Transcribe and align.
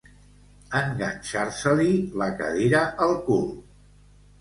Enganxar-se-li 0.79 1.93
la 2.25 2.33
cadira 2.43 2.83
al 3.09 3.17
cul. 3.31 3.49